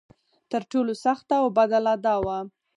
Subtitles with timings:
[0.51, 2.37] تر ټولو سخته او بده لا دا وه.